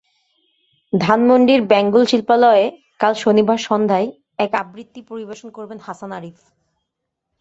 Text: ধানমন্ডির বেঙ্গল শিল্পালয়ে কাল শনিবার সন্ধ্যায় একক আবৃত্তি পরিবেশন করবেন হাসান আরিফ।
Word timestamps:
ধানমন্ডির 0.93 1.61
বেঙ্গল 1.61 2.03
শিল্পালয়ে 2.05 2.65
কাল 2.99 3.13
শনিবার 3.23 3.59
সন্ধ্যায় 3.67 4.07
একক 4.39 4.55
আবৃত্তি 4.61 5.01
পরিবেশন 5.09 5.49
করবেন 5.49 5.79
হাসান 5.87 6.11
আরিফ। 6.17 6.37